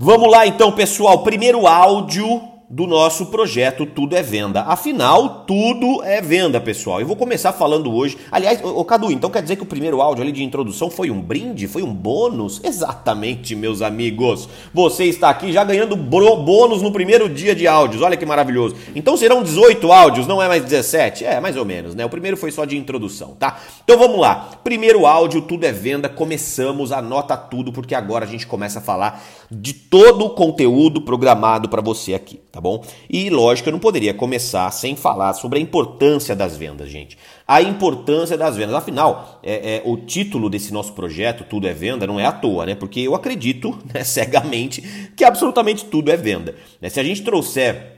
[0.00, 1.24] Vamos lá então, pessoal.
[1.24, 4.62] Primeiro áudio do nosso projeto Tudo é Venda.
[4.62, 7.00] Afinal, tudo é venda, pessoal.
[7.00, 8.18] Eu vou começar falando hoje.
[8.30, 11.10] Aliás, ô, ô, Cadu, então quer dizer que o primeiro áudio ali de introdução foi
[11.10, 11.66] um brinde?
[11.66, 12.60] Foi um bônus?
[12.62, 14.48] Exatamente, meus amigos.
[14.74, 18.02] Você está aqui já ganhando bônus no primeiro dia de áudios.
[18.02, 18.76] Olha que maravilhoso.
[18.94, 21.24] Então serão 18 áudios, não é mais 17?
[21.24, 22.04] É, mais ou menos, né?
[22.04, 23.58] O primeiro foi só de introdução, tá?
[23.82, 24.50] Então vamos lá.
[24.62, 26.08] Primeiro áudio, Tudo é Venda.
[26.08, 31.68] Começamos, anota tudo, porque agora a gente começa a falar de todo o conteúdo programado
[31.68, 32.84] para você aqui, tá bom?
[33.08, 37.16] E lógico, eu não poderia começar sem falar sobre a importância das vendas, gente.
[37.46, 38.74] A importância das vendas.
[38.74, 42.66] Afinal, é, é, o título desse nosso projeto, Tudo é Venda, não é à toa,
[42.66, 42.74] né?
[42.74, 44.82] Porque eu acredito né, cegamente
[45.16, 46.56] que absolutamente tudo é venda.
[46.80, 46.88] Né?
[46.88, 47.92] Se a gente trouxer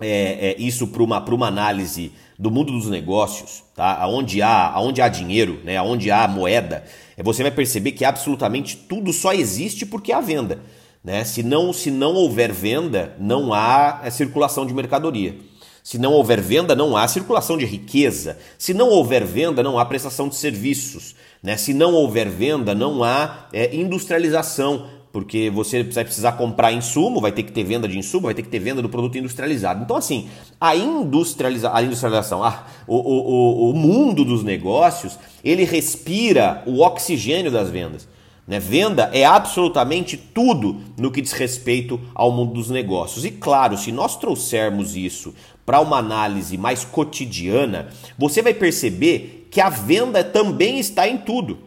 [0.00, 4.06] é, é, isso para uma, uma análise do mundo dos negócios, tá?
[4.06, 5.82] Onde há, onde há dinheiro, né?
[5.82, 6.84] Onde há moeda,
[7.16, 10.60] é, você vai perceber que absolutamente tudo só existe porque há venda.
[11.04, 11.22] Né?
[11.22, 15.36] Se, não, se não houver venda, não há é, circulação de mercadoria.
[15.82, 18.38] Se não houver venda, não há circulação de riqueza.
[18.56, 21.14] Se não houver venda, não há prestação de serviços.
[21.42, 21.58] Né?
[21.58, 27.32] Se não houver venda, não há é, industrialização, porque você vai precisar comprar insumo, vai
[27.32, 29.82] ter que ter venda de insumo, vai ter que ter venda do produto industrializado.
[29.84, 36.62] Então, assim, a, industrializa a industrialização, ah, o, o, o mundo dos negócios, ele respira
[36.64, 38.08] o oxigênio das vendas.
[38.46, 38.58] Né?
[38.58, 43.24] Venda é absolutamente tudo no que diz respeito ao mundo dos negócios.
[43.24, 49.60] E claro, se nós trouxermos isso para uma análise mais cotidiana, você vai perceber que
[49.60, 51.58] a venda também está em tudo.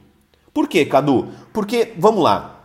[0.54, 1.30] Por quê, Cadu?
[1.54, 2.57] Porque, vamos lá,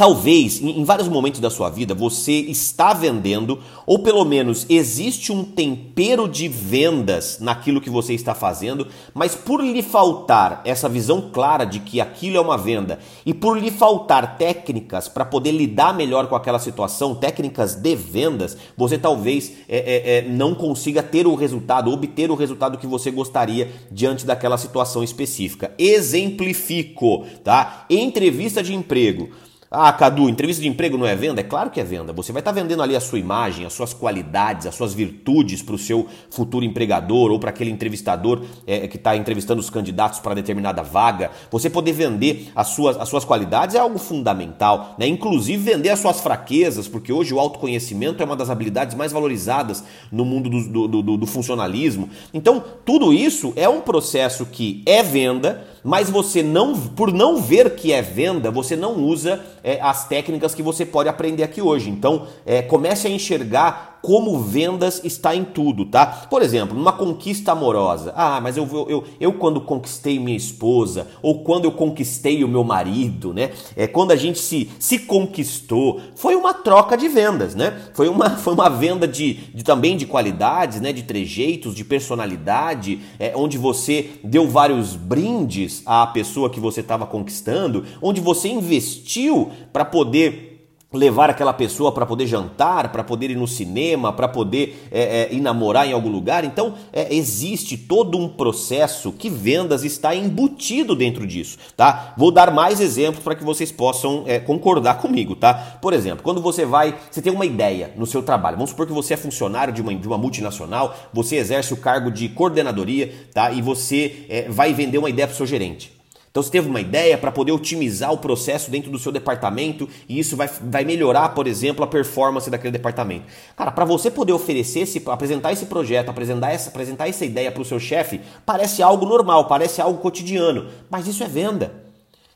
[0.00, 5.44] Talvez em vários momentos da sua vida você está vendendo, ou pelo menos existe um
[5.44, 11.66] tempero de vendas naquilo que você está fazendo, mas por lhe faltar essa visão clara
[11.66, 16.28] de que aquilo é uma venda e por lhe faltar técnicas para poder lidar melhor
[16.28, 21.34] com aquela situação, técnicas de vendas, você talvez é, é, é, não consiga ter o
[21.34, 25.74] resultado, obter o resultado que você gostaria diante daquela situação específica.
[25.78, 27.84] Exemplifico, tá?
[27.90, 29.28] Entrevista de emprego.
[29.72, 31.40] Ah, Cadu, entrevista de emprego não é venda?
[31.40, 32.12] É claro que é venda.
[32.12, 35.62] Você vai estar tá vendendo ali a sua imagem, as suas qualidades, as suas virtudes
[35.62, 40.18] para o seu futuro empregador ou para aquele entrevistador é, que está entrevistando os candidatos
[40.18, 41.30] para determinada vaga.
[41.52, 45.06] Você poder vender as suas, as suas qualidades é algo fundamental, né?
[45.06, 49.84] Inclusive vender as suas fraquezas, porque hoje o autoconhecimento é uma das habilidades mais valorizadas
[50.10, 52.10] no mundo do, do, do, do funcionalismo.
[52.34, 57.74] Então, tudo isso é um processo que é venda mas você não, por não ver
[57.74, 61.90] que é venda, você não usa é, as técnicas que você pode aprender aqui hoje.
[61.90, 66.06] Então, é, comece a enxergar como vendas está em tudo, tá?
[66.06, 68.12] Por exemplo, numa conquista amorosa.
[68.16, 72.48] Ah, mas eu, eu, eu, eu quando conquistei minha esposa, ou quando eu conquistei o
[72.48, 73.50] meu marido, né?
[73.76, 77.78] É, quando a gente se, se conquistou, foi uma troca de vendas, né?
[77.94, 80.92] Foi uma, foi uma venda de, de também de qualidades, né?
[80.92, 87.06] De trejeitos, de personalidade, é, onde você deu vários brindes à pessoa que você estava
[87.06, 90.49] conquistando, onde você investiu para poder
[90.92, 95.34] levar aquela pessoa para poder jantar, para poder ir no cinema, para poder é, é,
[95.34, 96.44] ir namorar em algum lugar.
[96.44, 102.12] Então, é, existe todo um processo que vendas está embutido dentro disso, tá?
[102.16, 105.54] Vou dar mais exemplos para que vocês possam é, concordar comigo, tá?
[105.80, 108.56] Por exemplo, quando você vai, você tem uma ideia no seu trabalho.
[108.56, 112.10] Vamos supor que você é funcionário de uma, de uma multinacional, você exerce o cargo
[112.10, 113.52] de coordenadoria, tá?
[113.52, 115.99] E você é, vai vender uma ideia para o seu gerente.
[116.30, 120.18] Então você teve uma ideia para poder otimizar o processo dentro do seu departamento e
[120.18, 123.24] isso vai, vai melhorar, por exemplo, a performance daquele departamento.
[123.56, 127.62] Cara, para você poder oferecer, esse, apresentar esse projeto, apresentar essa, apresentar essa ideia para
[127.62, 131.79] o seu chefe, parece algo normal, parece algo cotidiano, mas isso é venda.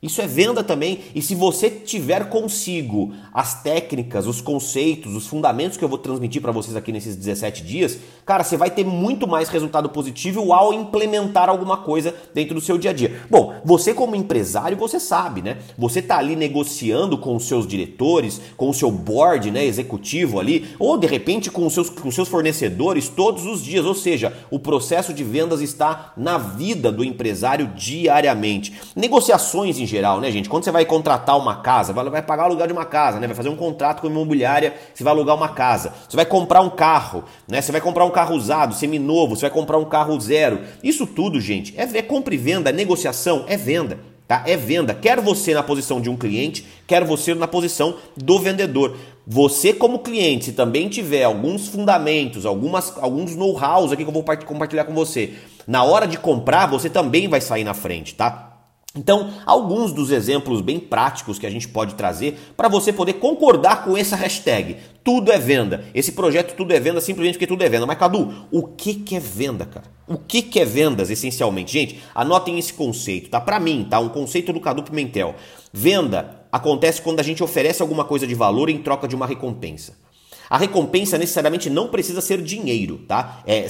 [0.04, 5.78] Isso é venda também, e se você tiver consigo as técnicas, os conceitos, os fundamentos
[5.78, 9.26] que eu vou transmitir para vocês aqui nesses 17 dias, cara, você vai ter muito
[9.26, 13.22] mais resultado positivo ao implementar alguma coisa dentro do seu dia a dia.
[13.30, 15.56] Bom, você como empresário, você sabe, né?
[15.78, 20.66] Você tá ali negociando com os seus diretores, com o seu board, né, executivo ali,
[20.78, 24.36] ou de repente com os seus, com os seus fornecedores todos os dias, ou seja,
[24.50, 28.74] o processo de vendas está na vida do empresário diariamente.
[28.94, 30.48] Negociações em geral, né, gente?
[30.48, 33.26] Quando você vai contratar uma casa, vai pagar o aluguel de uma casa, né?
[33.26, 35.92] Vai fazer um contrato com a imobiliária, você vai alugar uma casa.
[36.08, 37.60] Você vai comprar um carro, né?
[37.60, 40.60] Você vai comprar um carro usado, seminovo, você vai comprar um carro zero.
[40.82, 43.98] Isso tudo, gente, é, é compra e venda, é negociação, é venda.
[44.26, 44.42] Tá?
[44.46, 44.94] É venda.
[44.94, 48.96] Quer você na posição de um cliente, quer você na posição do vendedor.
[49.26, 54.24] Você, como cliente, se também tiver alguns fundamentos, algumas, alguns know-hows aqui que eu vou
[54.46, 55.34] compartilhar com você,
[55.66, 58.53] na hora de comprar, você também vai sair na frente, tá?
[58.96, 63.84] Então, alguns dos exemplos bem práticos que a gente pode trazer para você poder concordar
[63.84, 64.76] com essa hashtag.
[65.02, 65.84] Tudo é venda.
[65.92, 67.86] Esse projeto Tudo é Venda simplesmente porque tudo é venda.
[67.86, 69.86] Mas, Cadu, o que, que é venda, cara?
[70.06, 71.72] O que, que é vendas, essencialmente?
[71.72, 73.40] Gente, anotem esse conceito, tá?
[73.40, 73.98] Para mim, tá?
[73.98, 75.34] Um conceito do Cadu Pimentel.
[75.72, 80.03] Venda acontece quando a gente oferece alguma coisa de valor em troca de uma recompensa.
[80.48, 83.42] A recompensa necessariamente não precisa ser dinheiro, tá?
[83.46, 83.66] É,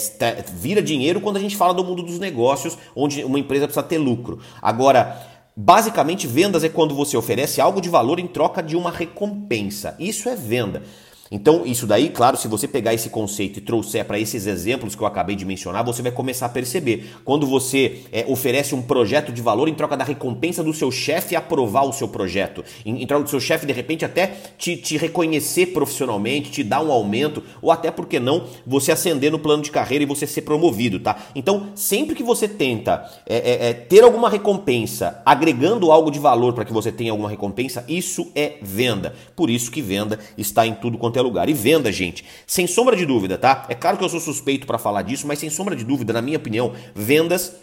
[0.55, 3.99] vira dinheiro quando a gente fala do mundo dos negócios, onde uma empresa precisa ter
[3.99, 4.41] lucro.
[4.61, 5.21] Agora,
[5.57, 9.95] basicamente, vendas é quando você oferece algo de valor em troca de uma recompensa.
[9.99, 10.83] Isso é venda.
[11.31, 15.03] Então, isso daí, claro, se você pegar esse conceito e trouxer para esses exemplos que
[15.03, 17.17] eu acabei de mencionar, você vai começar a perceber.
[17.25, 21.35] Quando você é, oferece um projeto de valor em troca da recompensa do seu chefe
[21.35, 24.97] aprovar o seu projeto, em, em troca do seu chefe, de repente, até te, te
[24.97, 29.63] reconhecer profissionalmente, te dar um aumento, ou até, por que não, você ascender no plano
[29.63, 31.17] de carreira e você ser promovido, tá?
[31.35, 36.53] Então, sempre que você tenta é, é, é ter alguma recompensa, agregando algo de valor
[36.53, 39.15] para que você tenha alguma recompensa, isso é venda.
[39.35, 41.49] Por isso que venda está em tudo quanto é lugar.
[41.49, 43.67] E venda, gente, sem sombra de dúvida, tá?
[43.69, 46.23] É claro que eu sou suspeito para falar disso, mas sem sombra de dúvida, na
[46.23, 47.55] minha opinião, vendas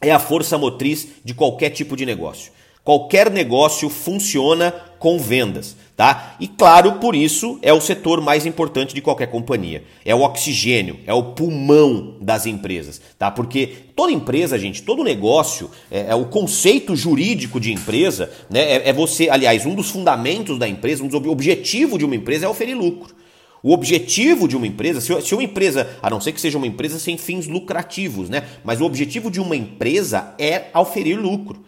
[0.00, 2.52] é a força motriz de qualquer tipo de negócio.
[2.86, 6.36] Qualquer negócio funciona com vendas, tá?
[6.38, 9.82] E claro, por isso é o setor mais importante de qualquer companhia.
[10.04, 13.28] É o oxigênio, é o pulmão das empresas, tá?
[13.28, 18.60] Porque toda empresa, gente, todo negócio, é, é o conceito jurídico de empresa, né?
[18.60, 22.46] É, é, você, aliás, um dos fundamentos da empresa, um dos objetivos de uma empresa
[22.46, 23.16] é oferir lucro.
[23.64, 27.00] O objetivo de uma empresa, se uma empresa, a não ser que seja uma empresa
[27.00, 28.44] sem fins lucrativos, né?
[28.62, 31.66] Mas o objetivo de uma empresa é oferir lucro.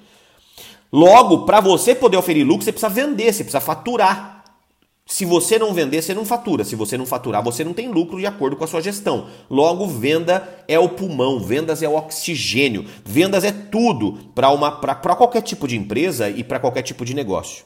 [0.92, 4.38] Logo, para você poder oferir lucro, você precisa vender, você precisa faturar.
[5.06, 6.64] Se você não vender, você não fatura.
[6.64, 9.26] Se você não faturar, você não tem lucro de acordo com a sua gestão.
[9.48, 15.66] Logo, venda é o pulmão, vendas é o oxigênio, vendas é tudo para qualquer tipo
[15.66, 17.64] de empresa e para qualquer tipo de negócio.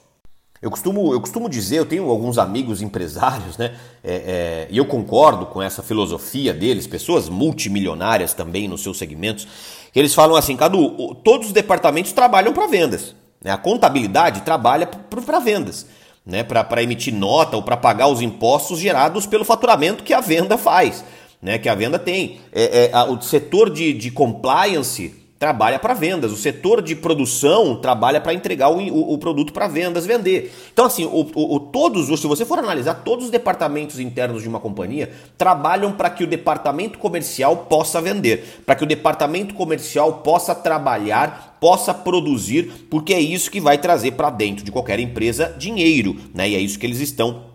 [0.62, 3.74] Eu costumo, eu costumo dizer, eu tenho alguns amigos empresários, né?
[4.04, 9.48] É, é, e eu concordo com essa filosofia deles, pessoas multimilionárias também nos seus segmentos,
[9.92, 13.14] que eles falam assim, Cadu, todos os departamentos trabalham para vendas.
[13.42, 13.50] Né?
[13.50, 15.86] A contabilidade trabalha para vendas.
[16.24, 20.56] Né, para emitir nota ou para pagar os impostos gerados pelo faturamento que a venda
[20.56, 21.04] faz,
[21.42, 22.38] né, que a venda tem.
[22.52, 27.74] É, é, a, o setor de, de compliance trabalha para vendas, o setor de produção
[27.74, 30.54] trabalha para entregar o, o, o produto para vendas, vender.
[30.72, 34.48] Então, assim, o, o, todos os, se você for analisar, todos os departamentos internos de
[34.48, 40.18] uma companhia trabalham para que o departamento comercial possa vender, para que o departamento comercial
[40.18, 45.52] possa trabalhar, possa produzir, porque é isso que vai trazer para dentro de qualquer empresa
[45.58, 46.50] dinheiro, né?
[46.50, 47.46] E é isso que eles estão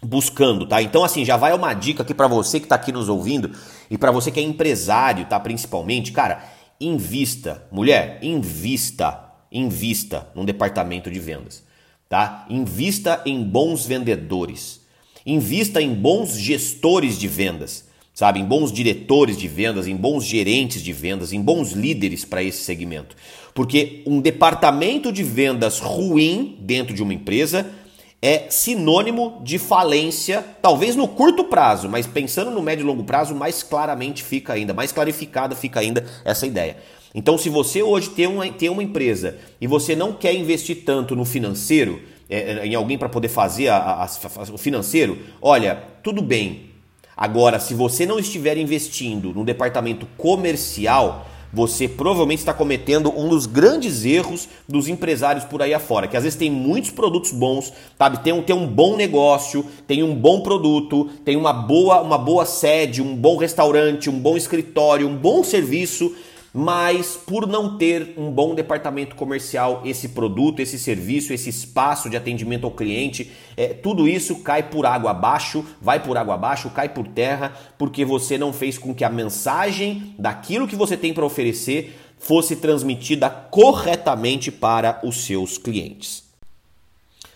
[0.00, 0.80] buscando, tá?
[0.80, 3.50] Então assim, já vai uma dica aqui para você que está aqui nos ouvindo
[3.90, 11.10] e para você que é empresário, tá, principalmente, cara, invista, mulher, invista, invista num departamento
[11.10, 11.62] de vendas,
[12.08, 12.46] tá?
[12.50, 14.80] Invista em bons vendedores.
[15.24, 18.40] Invista em bons gestores de vendas, sabe?
[18.40, 22.64] Em bons diretores de vendas, em bons gerentes de vendas, em bons líderes para esse
[22.64, 23.14] segmento.
[23.54, 27.70] Porque um departamento de vendas ruim dentro de uma empresa
[28.22, 33.34] é sinônimo de falência, talvez no curto prazo, mas pensando no médio e longo prazo,
[33.34, 36.76] mais claramente fica ainda, mais clarificada fica ainda essa ideia.
[37.12, 41.16] Então, se você hoje tem uma, tem uma empresa e você não quer investir tanto
[41.16, 45.82] no financeiro, é, é em alguém para poder fazer a, a, a, o financeiro, olha,
[46.02, 46.70] tudo bem.
[47.16, 53.46] Agora, se você não estiver investindo no departamento comercial, você provavelmente está cometendo um dos
[53.46, 58.18] grandes erros dos empresários por aí afora, que às vezes tem muitos produtos bons, sabe?
[58.18, 62.46] Tem um, tem um bom negócio, tem um bom produto, tem uma boa, uma boa
[62.46, 66.14] sede, um bom restaurante, um bom escritório, um bom serviço,
[66.52, 72.16] mas por não ter um bom departamento comercial, esse produto, esse serviço, esse espaço de
[72.16, 76.90] atendimento ao cliente, é, tudo isso cai por água abaixo, vai por água abaixo, cai
[76.90, 81.24] por terra, porque você não fez com que a mensagem daquilo que você tem para
[81.24, 86.22] oferecer fosse transmitida corretamente para os seus clientes.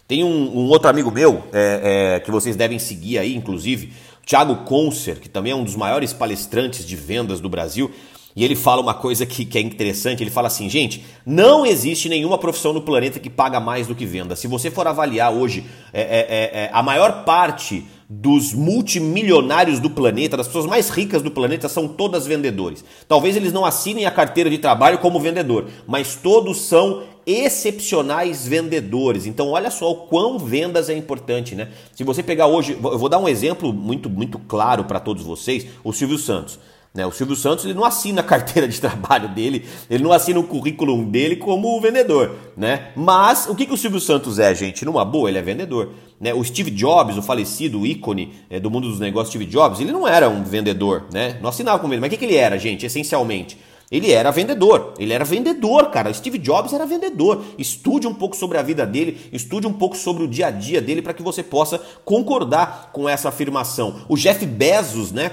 [0.06, 3.92] Tem um, um outro amigo meu é, é, que vocês devem seguir aí, inclusive,
[4.25, 7.90] Thiago Concer, que também é um dos maiores palestrantes de vendas do Brasil.
[8.36, 12.06] E ele fala uma coisa que, que é interessante: ele fala assim, gente, não existe
[12.06, 14.36] nenhuma profissão no planeta que paga mais do que venda.
[14.36, 19.90] Se você for avaliar hoje, é, é, é, é, a maior parte dos multimilionários do
[19.90, 22.84] planeta, das pessoas mais ricas do planeta, são todas vendedores.
[23.08, 29.26] Talvez eles não assinem a carteira de trabalho como vendedor, mas todos são excepcionais vendedores.
[29.26, 31.68] Então, olha só o quão vendas é importante, né?
[31.94, 35.66] Se você pegar hoje, eu vou dar um exemplo muito, muito claro para todos vocês:
[35.82, 36.58] o Silvio Santos.
[36.96, 37.06] Né?
[37.06, 40.44] O Silvio Santos ele não assina a carteira de trabalho dele, ele não assina o
[40.44, 42.92] currículo dele como vendedor, né?
[42.96, 44.84] Mas o que, que o Silvio Santos é, gente?
[44.84, 45.90] Numa boa, ele é vendedor.
[46.18, 46.32] Né?
[46.32, 50.08] O Steve Jobs, o falecido ícone é, do mundo dos negócios, Steve Jobs, ele não
[50.08, 51.38] era um vendedor, né?
[51.42, 52.00] Não assinava com ele.
[52.00, 53.58] Mas o que, que ele era, gente, essencialmente?
[53.90, 56.12] Ele era vendedor, ele era vendedor, cara.
[56.12, 57.44] Steve Jobs era vendedor.
[57.56, 60.80] Estude um pouco sobre a vida dele, estude um pouco sobre o dia a dia
[60.80, 64.00] dele para que você possa concordar com essa afirmação.
[64.08, 65.30] O Jeff Bezos, né?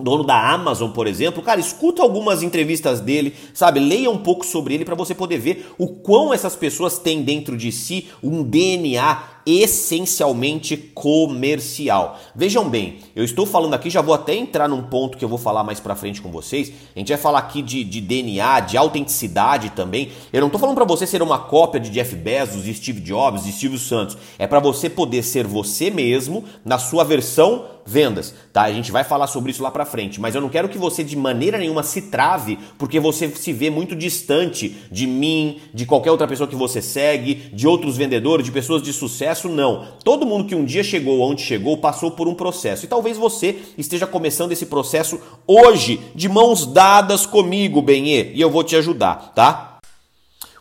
[0.00, 3.80] Dono da Amazon, por exemplo, cara, escuta algumas entrevistas dele, sabe?
[3.80, 7.56] Leia um pouco sobre ele para você poder ver o quão essas pessoas têm dentro
[7.56, 12.18] de si um DNA essencialmente comercial.
[12.34, 15.38] Vejam bem, eu estou falando aqui, já vou até entrar num ponto que eu vou
[15.38, 16.72] falar mais pra frente com vocês.
[16.94, 20.10] A gente vai falar aqui de, de DNA, de autenticidade também.
[20.32, 23.78] Eu não estou falando para você ser uma cópia de Jeff Bezos, Steve Jobs, Steve
[23.78, 24.16] Santos.
[24.38, 28.62] É para você poder ser você mesmo na sua versão vendas, tá?
[28.62, 31.02] A gente vai falar sobre isso lá pra frente, mas eu não quero que você
[31.02, 36.10] de maneira nenhuma se trave porque você se vê muito distante de mim, de qualquer
[36.10, 39.88] outra pessoa que você segue, de outros vendedores, de pessoas de sucesso, não.
[40.02, 43.56] Todo mundo que um dia chegou onde chegou passou por um processo e talvez você
[43.78, 49.32] esteja começando esse processo hoje de mãos dadas comigo, Benê, e eu vou te ajudar,
[49.34, 49.78] tá?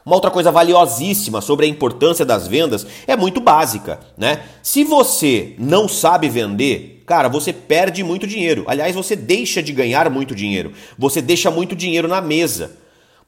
[0.05, 4.43] Uma outra coisa valiosíssima sobre a importância das vendas é muito básica, né?
[4.63, 8.63] Se você não sabe vender, cara, você perde muito dinheiro.
[8.67, 10.73] Aliás, você deixa de ganhar muito dinheiro.
[10.97, 12.78] Você deixa muito dinheiro na mesa.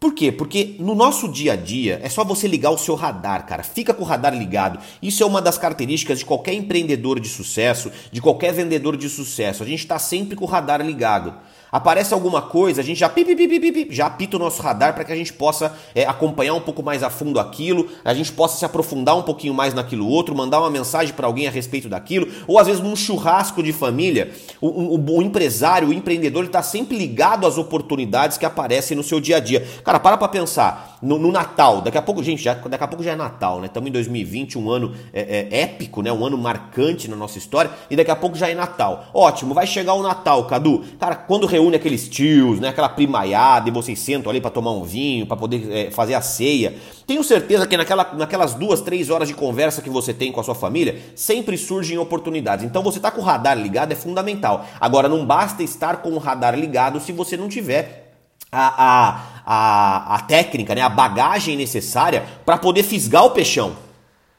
[0.02, 0.32] Por quê?
[0.32, 3.62] Porque no nosso dia a dia é só você ligar o seu radar, cara.
[3.62, 4.80] Fica com o radar ligado.
[5.00, 9.62] Isso é uma das características de qualquer empreendedor de sucesso, de qualquer vendedor de sucesso.
[9.62, 11.36] A gente está sempre com o radar ligado.
[11.72, 15.06] Aparece alguma coisa, a gente já pi, pi, pi, já apita o nosso radar para
[15.06, 18.58] que a gente possa é, acompanhar um pouco mais a fundo aquilo, a gente possa
[18.58, 22.28] se aprofundar um pouquinho mais naquilo outro, mandar uma mensagem para alguém a respeito daquilo,
[22.46, 26.98] ou às vezes num churrasco de família, o, o, o empresário, o empreendedor, está sempre
[26.98, 29.66] ligado às oportunidades que aparecem no seu dia a dia.
[29.84, 33.04] Cara, para para pensar, no, no, Natal, daqui a pouco, gente, já, daqui a pouco
[33.04, 33.68] já é Natal, né?
[33.68, 36.12] Estamos em 2020, um ano é, é, épico, né?
[36.12, 39.06] Um ano marcante na nossa história, e daqui a pouco já é Natal.
[39.14, 40.84] Ótimo, vai chegar o Natal, Cadu.
[41.00, 44.84] Cara, quando reúne aqueles tios, né, aquela primaiada e vocês sentam ali para tomar um
[44.84, 46.76] vinho, para poder é, fazer a ceia.
[47.06, 50.44] Tenho certeza que naquela, naquelas duas, três horas de conversa que você tem com a
[50.44, 52.66] sua família, sempre surgem oportunidades.
[52.66, 54.66] Então você tá com o radar ligado é fundamental.
[54.80, 58.14] Agora não basta estar com o radar ligado se você não tiver
[58.52, 63.76] a, a, a, a técnica, né, a bagagem necessária para poder fisgar o peixão.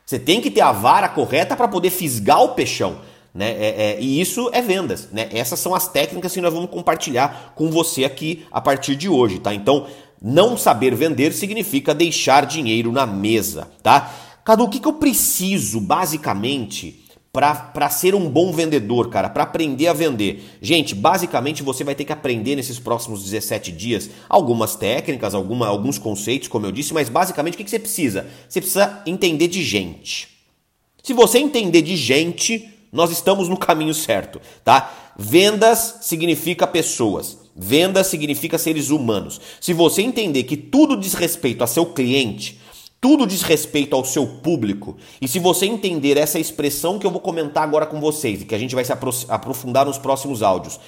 [0.05, 2.97] Você tem que ter a vara correta para poder fisgar o peixão.
[3.35, 3.51] Né?
[3.51, 5.09] É, é, e isso é vendas.
[5.11, 5.29] Né?
[5.33, 9.39] Essas são as técnicas que nós vamos compartilhar com você aqui a partir de hoje.
[9.39, 9.55] Tá?
[9.55, 9.87] Então,
[10.21, 13.71] não saber vender significa deixar dinheiro na mesa.
[13.83, 14.13] Tá?
[14.45, 19.87] Cadu, o que, que eu preciso basicamente para ser um bom vendedor, cara, para aprender
[19.87, 20.59] a vender.
[20.61, 25.97] Gente, basicamente você vai ter que aprender nesses próximos 17 dias algumas técnicas, alguma, alguns
[25.97, 28.27] conceitos, como eu disse, mas basicamente o que, que você precisa?
[28.47, 30.29] Você precisa entender de gente.
[31.03, 34.93] Se você entender de gente, nós estamos no caminho certo, tá?
[35.17, 37.39] Vendas significa pessoas.
[37.57, 39.41] Vendas significa seres humanos.
[39.61, 42.61] Se você entender que tudo diz respeito a seu cliente,
[43.01, 47.21] tudo diz respeito ao seu público, e se você entender essa expressão que eu vou
[47.21, 48.93] comentar agora com vocês e que a gente vai se
[49.29, 50.79] aprofundar nos próximos áudios,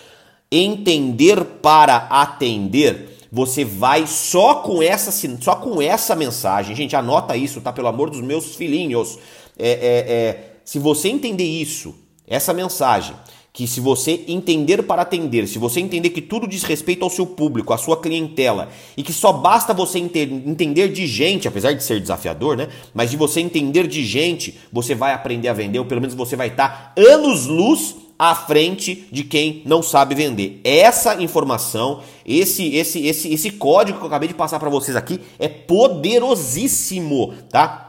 [0.50, 7.60] entender para atender, você vai só com essa só com essa mensagem, gente, anota isso,
[7.60, 7.72] tá?
[7.72, 9.18] Pelo amor dos meus filhinhos.
[9.58, 11.94] É, é, é se você entender isso,
[12.26, 13.14] essa mensagem,
[13.52, 17.24] que se você entender para atender, se você entender que tudo diz respeito ao seu
[17.24, 22.00] público, à sua clientela, e que só basta você entender de gente, apesar de ser
[22.00, 22.68] desafiador, né?
[22.92, 26.34] Mas de você entender de gente, você vai aprender a vender, ou pelo menos você
[26.34, 30.60] vai estar anos-luz à frente de quem não sabe vender.
[30.64, 35.20] Essa informação, esse esse esse esse código que eu acabei de passar para vocês aqui
[35.38, 37.83] é poderosíssimo, tá?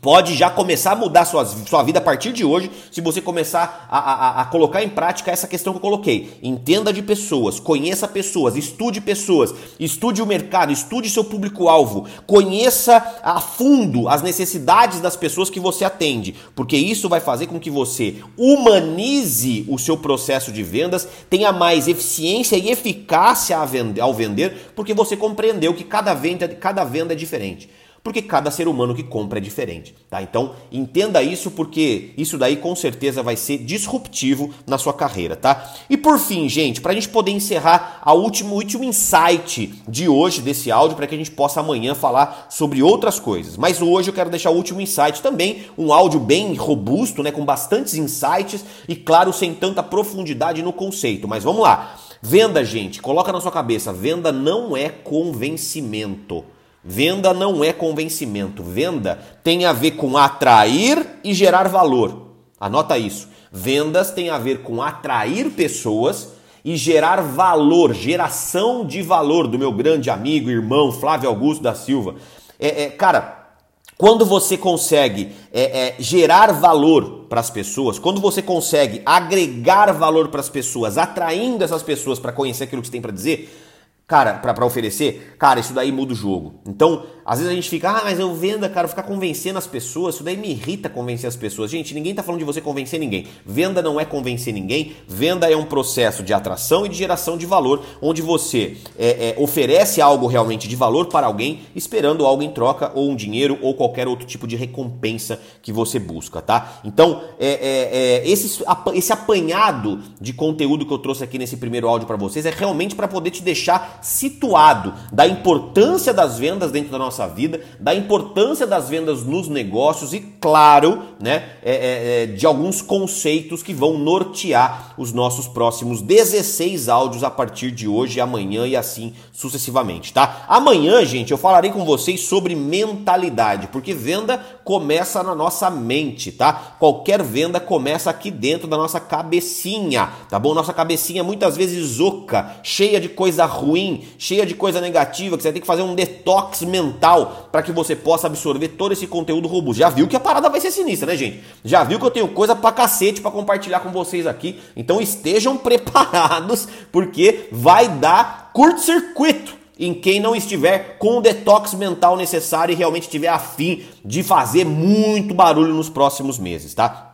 [0.00, 3.86] Pode já começar a mudar sua, sua vida a partir de hoje, se você começar
[3.90, 6.38] a, a, a, colocar em prática essa questão que eu coloquei.
[6.42, 13.40] Entenda de pessoas, conheça pessoas, estude pessoas, estude o mercado, estude seu público-alvo, conheça a
[13.40, 18.16] fundo as necessidades das pessoas que você atende, porque isso vai fazer com que você
[18.36, 25.16] humanize o seu processo de vendas, tenha mais eficiência e eficácia ao vender, porque você
[25.16, 27.68] compreendeu que cada venda, cada venda é diferente
[28.08, 30.22] porque cada ser humano que compra é diferente, tá?
[30.22, 35.74] Então, entenda isso porque isso daí com certeza vai ser disruptivo na sua carreira, tá?
[35.90, 40.40] E por fim, gente, para a gente poder encerrar a último, último insight de hoje
[40.40, 43.58] desse áudio para que a gente possa amanhã falar sobre outras coisas.
[43.58, 47.44] Mas hoje eu quero deixar o último insight também, um áudio bem robusto, né, com
[47.44, 51.28] bastantes insights e claro, sem tanta profundidade no conceito.
[51.28, 51.94] Mas vamos lá.
[52.22, 56.42] Venda, gente, coloca na sua cabeça, venda não é convencimento.
[56.90, 58.62] Venda não é convencimento.
[58.62, 62.28] Venda tem a ver com atrair e gerar valor.
[62.58, 63.28] Anota isso.
[63.52, 66.32] Vendas tem a ver com atrair pessoas
[66.64, 72.14] e gerar valor, geração de valor do meu grande amigo, irmão Flávio Augusto da Silva.
[72.58, 73.50] É, é cara,
[73.98, 80.28] quando você consegue é, é, gerar valor para as pessoas, quando você consegue agregar valor
[80.28, 83.67] para as pessoas, atraindo essas pessoas para conhecer aquilo que você tem para dizer,
[84.08, 86.54] cara, para oferecer, cara, isso daí muda o jogo.
[86.66, 90.14] Então, às vezes a gente fica, ah, mas eu venda, cara, ficar convencendo as pessoas,
[90.14, 91.70] isso daí me irrita convencer as pessoas.
[91.70, 93.26] Gente, ninguém tá falando de você convencer ninguém.
[93.44, 97.44] Venda não é convencer ninguém, venda é um processo de atração e de geração de
[97.44, 102.50] valor, onde você é, é, oferece algo realmente de valor para alguém, esperando algo em
[102.50, 106.80] troca, ou um dinheiro, ou qualquer outro tipo de recompensa que você busca, tá?
[106.82, 111.86] Então, é, é, é esse, esse apanhado de conteúdo que eu trouxe aqui nesse primeiro
[111.86, 116.90] áudio para vocês é realmente para poder te deixar situado da importância das vendas dentro
[116.90, 122.26] da nossa vida, da importância das vendas nos negócios e, claro, né, é, é, é
[122.26, 128.20] de alguns conceitos que vão nortear os nossos próximos 16 áudios a partir de hoje,
[128.20, 130.44] amanhã e assim sucessivamente, tá?
[130.48, 136.74] Amanhã, gente, eu falarei com vocês sobre mentalidade, porque venda começa na nossa mente, tá?
[136.78, 140.54] Qualquer venda começa aqui dentro da nossa cabecinha, tá bom?
[140.54, 143.87] Nossa cabecinha muitas vezes oca, cheia de coisa ruim,
[144.18, 147.94] cheia de coisa negativa, que você tem que fazer um detox mental para que você
[147.94, 149.80] possa absorver todo esse conteúdo robusto.
[149.80, 151.40] Já viu que a parada vai ser sinistra, né, gente?
[151.64, 154.58] Já viu que eu tenho coisa pra cacete para compartilhar com vocês aqui.
[154.76, 162.16] Então estejam preparados, porque vai dar curto-circuito em quem não estiver com o detox mental
[162.16, 167.07] necessário e realmente tiver afim de fazer muito barulho nos próximos meses, tá?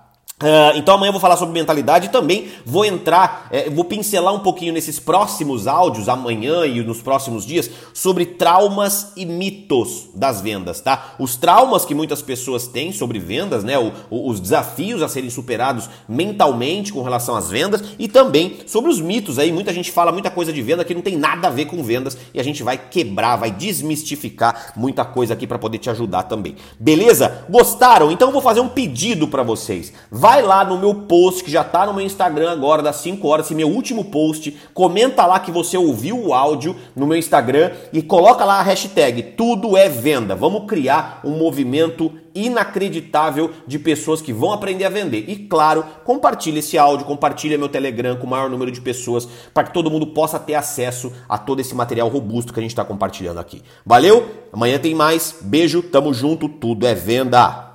[0.45, 4.35] Uh, então amanhã eu vou falar sobre mentalidade e também vou entrar, é, vou pincelar
[4.35, 10.41] um pouquinho nesses próximos áudios, amanhã e nos próximos dias, sobre traumas e mitos das
[10.41, 11.15] vendas, tá?
[11.19, 13.79] Os traumas que muitas pessoas têm sobre vendas, né?
[13.79, 18.91] O, o, os desafios a serem superados mentalmente com relação às vendas e também sobre
[18.91, 19.51] os mitos aí.
[19.51, 22.19] Muita gente fala muita coisa de venda que não tem nada a ver com vendas
[22.35, 26.57] e a gente vai quebrar, vai desmistificar muita coisa aqui para poder te ajudar também.
[26.79, 27.47] Beleza?
[27.49, 28.11] Gostaram?
[28.11, 31.63] Então eu vou fazer um pedido para vocês Vai lá no meu post, que já
[31.65, 34.57] tá no meu Instagram agora, das 5 horas, esse meu último post.
[34.73, 39.23] Comenta lá que você ouviu o áudio no meu Instagram e coloca lá a hashtag
[39.23, 40.35] Tudo é Venda.
[40.35, 45.25] Vamos criar um movimento inacreditável de pessoas que vão aprender a vender.
[45.29, 49.65] E claro, compartilhe esse áudio, compartilhe meu Telegram com o maior número de pessoas para
[49.65, 52.85] que todo mundo possa ter acesso a todo esse material robusto que a gente está
[52.85, 53.63] compartilhando aqui.
[53.87, 54.29] Valeu?
[54.53, 55.37] Amanhã tem mais.
[55.41, 57.74] Beijo, tamo junto, tudo é venda.